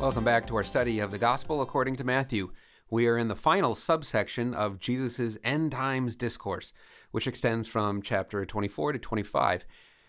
[0.00, 2.52] Welcome back to our study of the Gospel according to Matthew.
[2.88, 6.72] We are in the final subsection of Jesus' end times discourse,
[7.10, 9.66] which extends from chapter 24 to 25.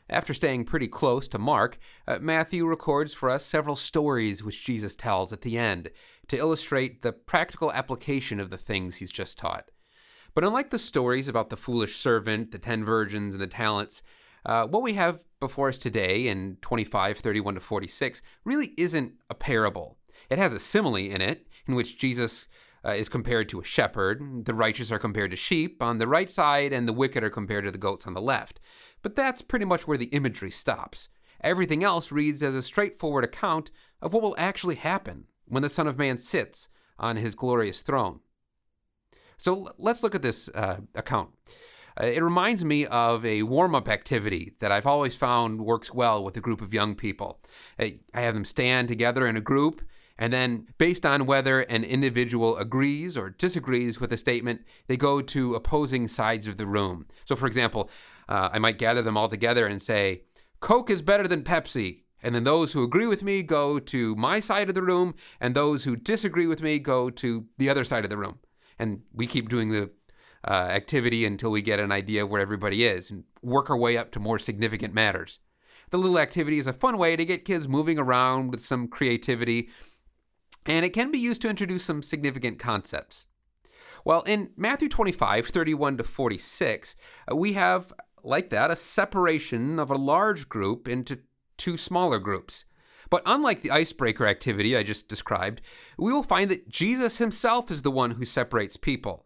[0.08, 4.96] After staying pretty close to Mark, uh, Matthew records for us several stories which Jesus
[4.96, 5.90] tells at the end
[6.28, 9.72] to illustrate the practical application of the things he's just taught.
[10.36, 14.04] But unlike the stories about the foolish servant, the ten virgins, and the talents,
[14.46, 19.36] uh, what we have before us today in 25, 31 to 46 really isn't a
[19.36, 19.98] parable.
[20.30, 22.48] It has a simile in it, in which Jesus
[22.84, 24.46] uh, is compared to a shepherd.
[24.46, 27.66] The righteous are compared to sheep on the right side, and the wicked are compared
[27.66, 28.60] to the goats on the left.
[29.02, 31.10] But that's pretty much where the imagery stops.
[31.42, 35.88] Everything else reads as a straightforward account of what will actually happen when the Son
[35.88, 36.68] of Man sits
[36.98, 38.20] on his glorious throne.
[39.38, 41.30] So let's look at this uh, account.
[42.02, 46.24] Uh, it reminds me of a warm up activity that I've always found works well
[46.24, 47.42] with a group of young people.
[47.80, 49.82] I have them stand together in a group,
[50.18, 55.22] and then, based on whether an individual agrees or disagrees with a statement, they go
[55.22, 57.06] to opposing sides of the room.
[57.24, 57.90] So, for example,
[58.28, 60.24] uh, I might gather them all together and say,
[60.60, 62.04] Coke is better than Pepsi.
[62.22, 65.56] And then those who agree with me go to my side of the room, and
[65.56, 68.40] those who disagree with me go to the other side of the room.
[68.78, 69.90] And we keep doing the
[70.48, 73.98] uh, activity until we get an idea of where everybody is and work our way
[73.98, 75.40] up to more significant matters.
[75.92, 79.70] The little activity is a fun way to get kids moving around with some creativity,
[80.66, 83.26] and it can be used to introduce some significant concepts.
[84.06, 86.96] Well, in Matthew 25, 31 to 46,
[87.30, 91.20] uh, we have, like that, a separation of a large group into
[91.58, 92.66] two smaller groups.
[93.10, 95.62] But unlike the icebreaker activity I just described,
[95.98, 99.26] we will find that Jesus himself is the one who separates people.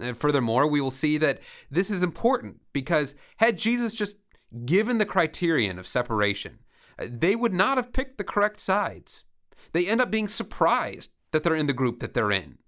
[0.00, 1.40] And furthermore, we will see that
[1.70, 4.16] this is important because had Jesus just
[4.64, 6.58] given the criterion of separation,
[6.98, 9.24] uh, they would not have picked the correct sides.
[9.72, 12.58] They end up being surprised that they're in the group that they're in.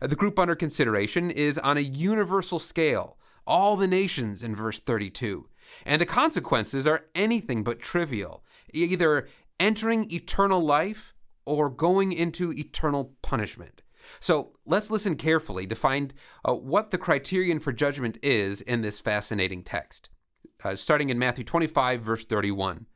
[0.00, 4.78] Uh, the group under consideration is on a universal scale, all the nations in verse
[4.78, 5.46] 32.
[5.84, 9.28] And the consequences are anything but trivial, either
[9.58, 13.82] entering eternal life or going into eternal punishment.
[14.18, 19.00] So let's listen carefully to find uh, what the criterion for judgment is in this
[19.00, 20.10] fascinating text.
[20.62, 22.86] Uh, starting in Matthew 25, verse 31.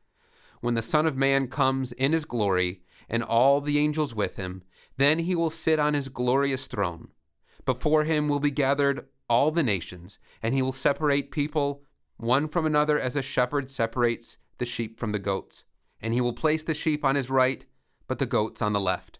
[0.61, 4.63] When the Son of Man comes in his glory, and all the angels with him,
[4.97, 7.09] then he will sit on his glorious throne.
[7.65, 11.83] Before him will be gathered all the nations, and he will separate people
[12.17, 15.65] one from another as a shepherd separates the sheep from the goats.
[16.01, 17.65] And he will place the sheep on his right,
[18.07, 19.19] but the goats on the left.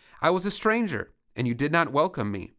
[0.21, 2.53] I was a stranger, and you did not welcome me.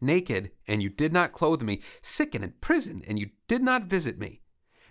[0.00, 1.80] Naked, and you did not clothe me.
[2.02, 4.42] Sick and in prison, and you did not visit me.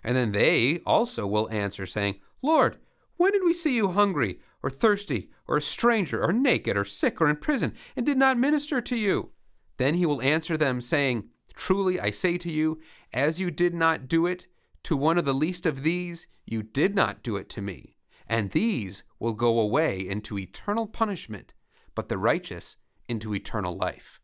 [0.04, 2.78] And then they also will answer, saying, Lord,
[3.16, 7.20] when did we see you hungry, or thirsty, or a stranger, or naked, or sick,
[7.20, 9.30] or in prison, and did not minister to you?
[9.78, 12.80] Then he will answer them, saying, Truly I say to you,
[13.12, 14.46] as you did not do it
[14.84, 17.96] to one of the least of these, you did not do it to me.
[18.26, 21.54] And these will go away into eternal punishment,
[21.94, 22.76] but the righteous
[23.08, 24.20] into eternal life.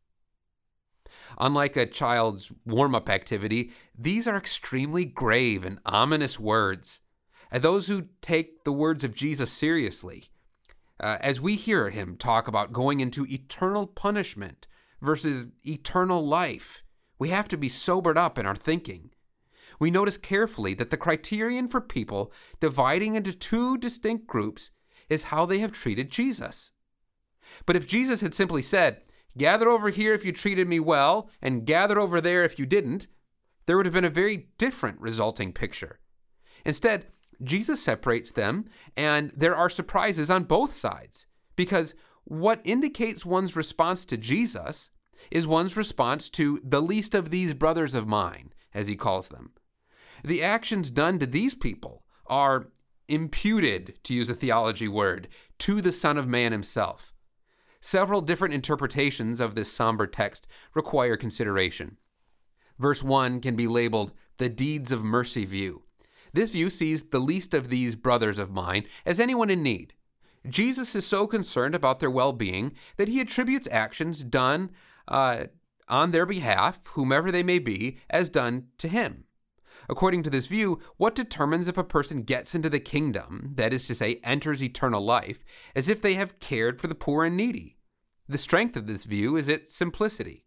[1.38, 7.00] Unlike a child's warm up activity, these are extremely grave and ominous words.
[7.50, 10.24] And those who take the words of Jesus seriously,
[11.00, 14.66] uh, as we hear him talk about going into eternal punishment
[15.00, 16.82] versus eternal life,
[17.18, 19.10] we have to be sobered up in our thinking.
[19.80, 24.70] We notice carefully that the criterion for people dividing into two distinct groups
[25.08, 26.72] is how they have treated Jesus.
[27.66, 29.02] But if Jesus had simply said,
[29.36, 33.06] Gather over here if you treated me well, and gather over there if you didn't,
[33.66, 36.00] there would have been a very different resulting picture.
[36.64, 37.06] Instead,
[37.42, 38.64] Jesus separates them,
[38.96, 44.90] and there are surprises on both sides, because what indicates one's response to Jesus
[45.30, 49.52] is one's response to the least of these brothers of mine, as he calls them.
[50.24, 52.68] The actions done to these people are
[53.08, 55.28] imputed, to use a theology word,
[55.58, 57.12] to the Son of Man himself.
[57.80, 61.96] Several different interpretations of this somber text require consideration.
[62.78, 65.82] Verse 1 can be labeled the deeds of mercy view.
[66.32, 69.94] This view sees the least of these brothers of mine as anyone in need.
[70.48, 74.70] Jesus is so concerned about their well being that he attributes actions done
[75.08, 75.44] uh,
[75.88, 79.24] on their behalf, whomever they may be, as done to him.
[79.88, 83.86] According to this view, what determines if a person gets into the kingdom, that is
[83.86, 85.44] to say, enters eternal life,
[85.74, 87.78] is if they have cared for the poor and needy.
[88.28, 90.44] The strength of this view is its simplicity.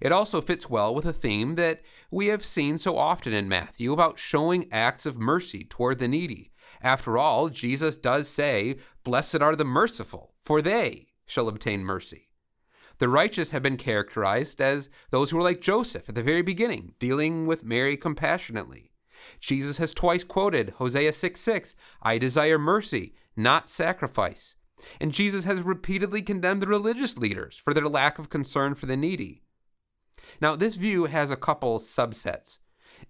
[0.00, 1.80] It also fits well with a theme that
[2.10, 6.52] we have seen so often in Matthew about showing acts of mercy toward the needy.
[6.82, 12.25] After all, Jesus does say, Blessed are the merciful, for they shall obtain mercy.
[12.98, 16.94] The righteous have been characterized as those who were like Joseph at the very beginning,
[16.98, 18.92] dealing with Mary compassionately.
[19.40, 24.54] Jesus has twice quoted Hosea 6 6, I desire mercy, not sacrifice.
[25.00, 28.96] And Jesus has repeatedly condemned the religious leaders for their lack of concern for the
[28.96, 29.42] needy.
[30.40, 32.58] Now, this view has a couple subsets.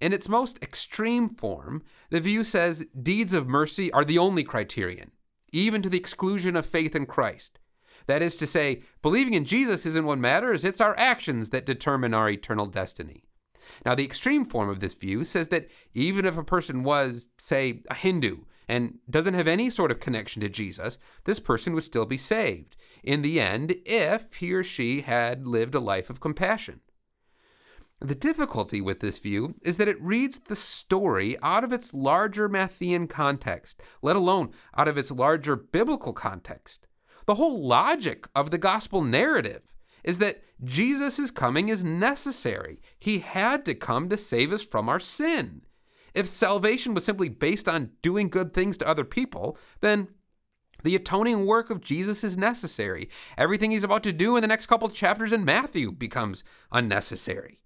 [0.00, 5.12] In its most extreme form, the view says deeds of mercy are the only criterion,
[5.52, 7.58] even to the exclusion of faith in Christ.
[8.06, 12.14] That is to say, believing in Jesus isn't what matters, it's our actions that determine
[12.14, 13.24] our eternal destiny.
[13.84, 17.80] Now, the extreme form of this view says that even if a person was, say,
[17.90, 18.38] a Hindu
[18.68, 22.76] and doesn't have any sort of connection to Jesus, this person would still be saved
[23.02, 26.80] in the end if he or she had lived a life of compassion.
[28.00, 32.48] The difficulty with this view is that it reads the story out of its larger
[32.48, 36.86] Matthean context, let alone out of its larger biblical context.
[37.26, 39.74] The whole logic of the gospel narrative
[40.04, 42.80] is that Jesus' coming is necessary.
[42.98, 45.62] He had to come to save us from our sin.
[46.14, 50.08] If salvation was simply based on doing good things to other people, then
[50.82, 53.10] the atoning work of Jesus is necessary.
[53.36, 57.58] Everything he's about to do in the next couple of chapters in Matthew becomes unnecessary.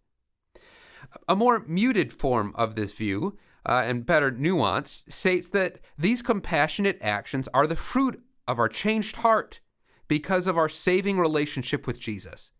[1.28, 3.36] A more muted form of this view,
[3.66, 9.16] uh, and better nuanced, states that these compassionate actions are the fruit of our changed
[9.16, 9.60] heart
[10.08, 12.50] because of our saving relationship with Jesus.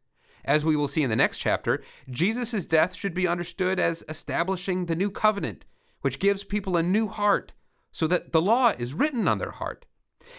[0.44, 4.86] As we will see in the next chapter, Jesus' death should be understood as establishing
[4.86, 5.66] the new covenant,
[6.00, 7.52] which gives people a new heart,
[7.92, 9.84] so that the law is written on their heart.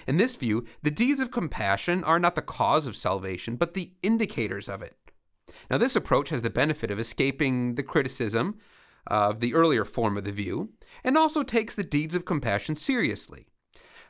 [0.08, 3.92] In this view, the deeds of compassion are not the cause of salvation, but the
[4.02, 4.96] indicators of it.
[5.70, 8.58] Now, this approach has the benefit of escaping the criticism
[9.06, 10.70] of the earlier form of the view,
[11.04, 13.48] and also takes the deeds of compassion seriously.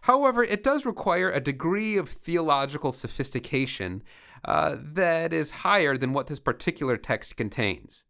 [0.02, 4.04] However, it does require a degree of theological sophistication
[4.44, 8.06] uh, that is higher than what this particular text contains.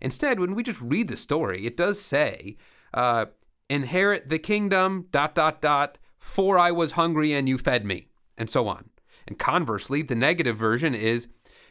[0.00, 2.56] Instead, when we just read the story, it does say,
[2.92, 3.26] uh,
[3.68, 8.50] inherit the kingdom, dot, dot, dot, for I was hungry and you fed me, and
[8.50, 8.90] so on.
[9.26, 11.28] And conversely, the negative version is,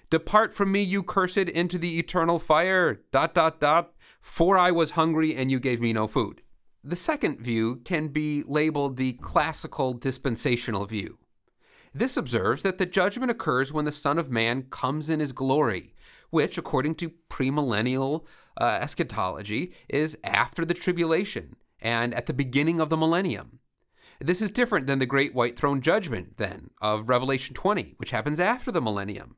[0.10, 3.92] depart from me, you cursed, into the eternal fire, dot, dot, dot,
[4.22, 6.42] for I was hungry and you gave me no food.
[6.84, 11.18] The second view can be labeled the classical dispensational view.
[11.94, 15.94] This observes that the judgment occurs when the Son of Man comes in his glory,
[16.30, 18.26] which, according to premillennial
[18.62, 23.60] uh, eschatology, is after the tribulation and at the beginning of the millennium.
[24.22, 28.40] This is different than the great white throne judgment, then, of Revelation 20, which happens
[28.40, 29.36] after the millennium.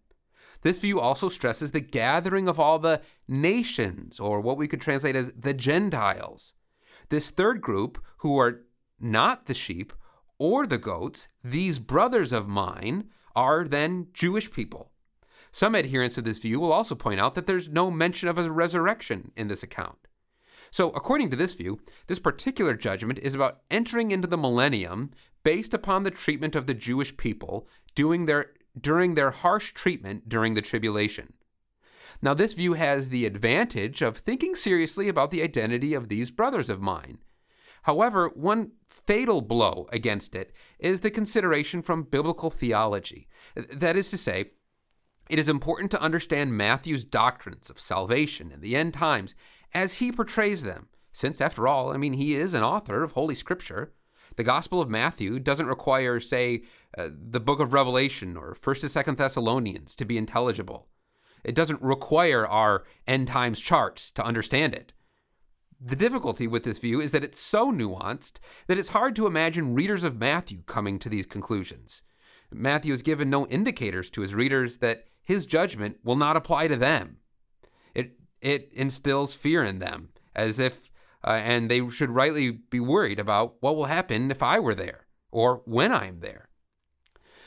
[0.62, 5.16] This view also stresses the gathering of all the nations, or what we could translate
[5.16, 6.54] as the Gentiles.
[7.12, 8.62] This third group, who are
[8.98, 9.92] not the sheep
[10.40, 14.92] or the goats, these brothers of mine, are then Jewish people.
[15.52, 18.50] Some adherents of this view will also point out that there's no mention of a
[18.50, 20.08] resurrection in this account.
[20.72, 25.12] So, according to this view, this particular judgment is about entering into the millennium
[25.44, 30.54] based upon the treatment of the Jewish people doing their, during their harsh treatment during
[30.54, 31.34] the tribulation.
[32.22, 36.70] Now, this view has the advantage of thinking seriously about the identity of these brothers
[36.70, 37.18] of mine.
[37.84, 43.28] However, one fatal blow against it is the consideration from biblical theology.
[43.56, 44.52] That is to say,
[45.30, 49.34] it is important to understand Matthew's doctrines of salvation and the end times
[49.74, 53.36] as he portrays them, since, after all, I mean, he is an author of Holy
[53.36, 53.94] Scripture.
[54.36, 56.64] The Gospel of Matthew doesn't require, say,
[56.98, 60.88] uh, the book of Revelation or 1st and 2nd Thessalonians to be intelligible.
[61.44, 64.94] It doesn't require our end times charts to understand it.
[65.84, 69.74] The difficulty with this view is that it's so nuanced that it's hard to imagine
[69.74, 72.04] readers of Matthew coming to these conclusions.
[72.54, 76.76] Matthew has given no indicators to his readers that his judgment will not apply to
[76.76, 77.18] them.
[77.96, 80.92] It, it instills fear in them, as if,
[81.24, 85.08] uh, and they should rightly be worried about what will happen if I were there,
[85.32, 86.50] or when I'm there.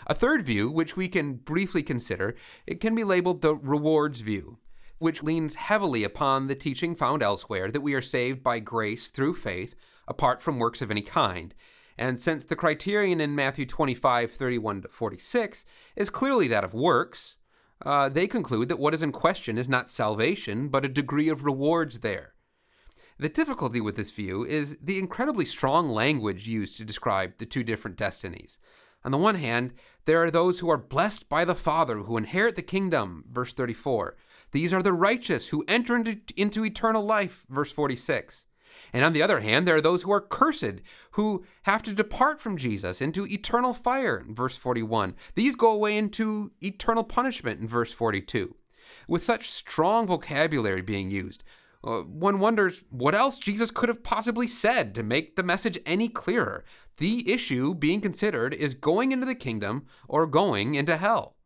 [0.07, 2.35] A third view, which we can briefly consider,
[2.67, 4.59] it can be labeled the rewards view,
[4.99, 9.35] which leans heavily upon the teaching found elsewhere that we are saved by grace through
[9.35, 9.75] faith,
[10.07, 11.55] apart from works of any kind.
[11.97, 15.65] And since the criterion in Matthew 25, 31 to 46
[15.97, 17.37] is clearly that of works,
[17.85, 21.45] uh, they conclude that what is in question is not salvation, but a degree of
[21.45, 22.35] rewards there.
[23.19, 27.63] The difficulty with this view is the incredibly strong language used to describe the two
[27.63, 28.59] different destinies.
[29.05, 29.75] On the one hand,
[30.07, 34.17] there are those who are blessed by the Father who inherit the kingdom, verse 34.
[34.53, 35.97] These are the righteous who enter
[36.37, 38.47] into, eternal life, verse 46.
[38.93, 40.81] And on the other hand, there are those who are cursed,
[41.13, 45.15] who have to depart from Jesus into eternal fire, verse 41.
[45.35, 48.55] These go away into eternal punishment, in verse 42.
[49.09, 51.43] With such strong vocabulary being used,
[51.83, 56.09] uh, one wonders what else Jesus could have possibly said to make the message any
[56.09, 56.65] clearer.
[56.99, 61.37] The issue being considered is going into the kingdom or going into hell.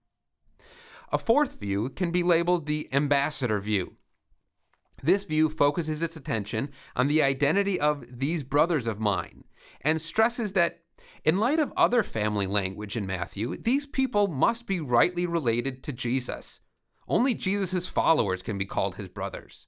[1.11, 3.97] A fourth view can be labeled the ambassador view.
[5.03, 9.45] This view focuses its attention on the identity of these brothers of mine
[9.81, 10.81] and stresses that,
[11.25, 15.93] in light of other family language in Matthew, these people must be rightly related to
[15.93, 16.61] Jesus.
[17.07, 19.67] Only Jesus' followers can be called his brothers.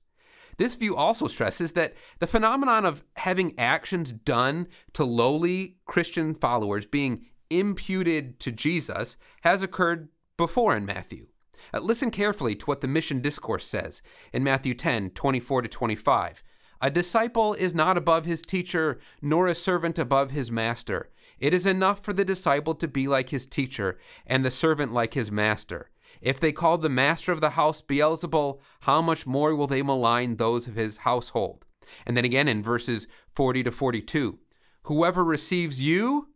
[0.60, 6.84] This view also stresses that the phenomenon of having actions done to lowly Christian followers
[6.84, 11.28] being imputed to Jesus has occurred before in Matthew.
[11.72, 14.02] Uh, listen carefully to what the mission discourse says
[14.34, 16.42] in Matthew 10 24 to 25.
[16.82, 21.08] A disciple is not above his teacher, nor a servant above his master.
[21.38, 25.14] It is enough for the disciple to be like his teacher, and the servant like
[25.14, 25.88] his master.
[26.20, 30.36] If they call the master of the house Beelzebul, how much more will they malign
[30.36, 31.64] those of his household?
[32.06, 34.38] And then again in verses 40 to 42
[34.84, 36.28] Whoever receives you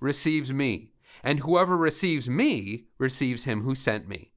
[0.00, 0.92] receives me,
[1.22, 4.32] and whoever receives me receives him who sent me.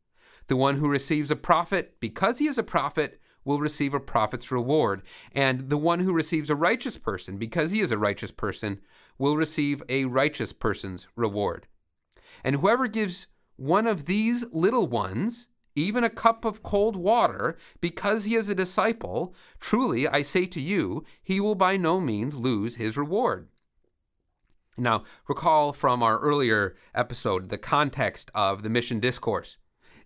[0.47, 4.51] The one who receives a prophet because he is a prophet will receive a prophet's
[4.51, 8.79] reward, and the one who receives a righteous person because he is a righteous person
[9.17, 11.67] will receive a righteous person's reward.
[12.43, 18.25] And whoever gives one of these little ones, even a cup of cold water, because
[18.25, 22.77] he is a disciple, truly I say to you, he will by no means lose
[22.77, 23.49] his reward.
[24.77, 29.57] Now, recall from our earlier episode the context of the mission discourse.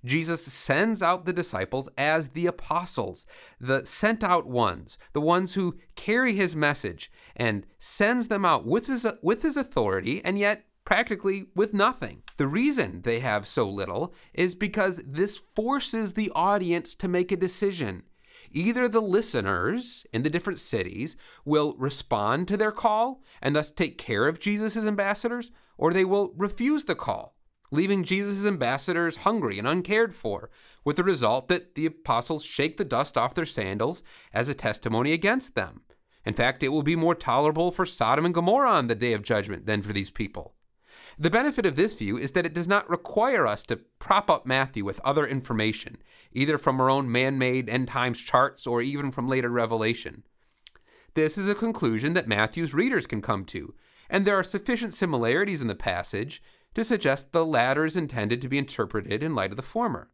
[0.04, 3.26] Jesus sends out the disciples as the apostles,
[3.60, 8.88] the sent out ones, the ones who carry his message, and sends them out with
[8.88, 12.22] his, with his authority, and yet practically with nothing.
[12.36, 17.38] The reason they have so little is because this forces the audience to make a
[17.38, 18.04] decision.
[18.52, 23.98] Either the listeners in the different cities will respond to their call and thus take
[23.98, 27.38] care of Jesus' ambassadors, or they will refuse the call,
[27.72, 30.50] leaving Jesus' ambassadors hungry and uncared for,
[30.84, 35.14] with the result that the apostles shake the dust off their sandals as a testimony
[35.14, 35.84] against them.
[36.26, 39.24] In fact, it will be more tolerable for Sodom and Gomorrah on the day of
[39.24, 40.58] judgment than for these people.
[41.22, 44.48] The benefit of this view is that it does not require us to prop up
[44.48, 45.98] Matthew with other information,
[46.32, 50.24] either from our own man made end times charts or even from later revelation.
[51.14, 53.76] This is a conclusion that Matthew's readers can come to,
[54.10, 56.42] and there are sufficient similarities in the passage
[56.74, 60.10] to suggest the latter is intended to be interpreted in light of the former.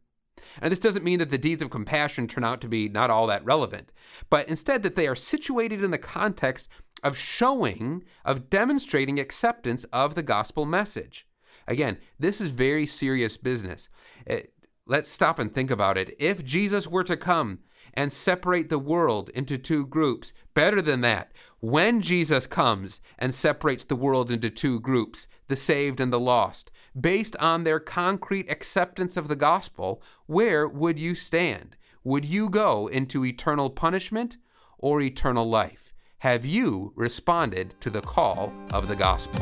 [0.60, 3.26] And this doesn't mean that the deeds of compassion turn out to be not all
[3.26, 3.92] that relevant,
[4.30, 6.68] but instead that they are situated in the context
[7.02, 11.26] of showing, of demonstrating acceptance of the gospel message.
[11.66, 13.88] Again, this is very serious business.
[14.26, 16.16] It, eh, let's stop and think about it.
[16.18, 17.60] If Jesus were to come
[17.94, 23.84] and separate the world into two groups, better than that, when Jesus comes and separates
[23.84, 29.16] the world into two groups, the saved and the lost, based on their concrete acceptance
[29.16, 31.76] of the gospel, where would you stand?
[32.04, 34.36] Would you go into eternal punishment
[34.78, 35.92] or eternal life?
[36.18, 39.40] Have you responded to the call of the gospel?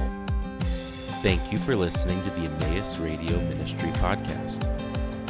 [1.22, 4.85] Thank you for listening to the Emmaus Radio Ministry podcast.